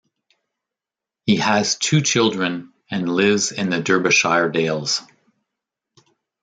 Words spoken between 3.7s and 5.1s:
Derbyshire Dales.